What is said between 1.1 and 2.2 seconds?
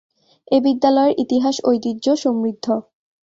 ইতিহাস ঐতিহ্য